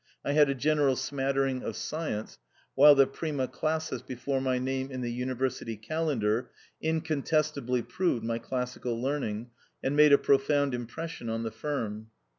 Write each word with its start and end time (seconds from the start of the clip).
I 0.25 0.31
had 0.31 0.49
a 0.49 0.55
general 0.55 0.95
smatter 0.95 1.45
ing 1.45 1.61
of 1.61 1.75
science, 1.75 2.39
while 2.73 2.95
the 2.95 3.05
'prima 3.05 3.47
classis 3.47 4.01
before 4.01 4.41
my 4.41 4.57
name 4.57 4.89
in 4.89 5.01
the 5.01 5.11
University 5.11 5.77
Calendar 5.77 6.49
incontestably 6.81 7.83
proved 7.83 8.23
my 8.23 8.39
classical 8.39 8.99
learning, 8.99 9.51
and 9.83 9.95
made 9.95 10.11
a 10.11 10.17
profound 10.17 10.73
impression 10.73 11.29
on 11.29 11.43
the 11.43 11.51
firm. 11.51 12.07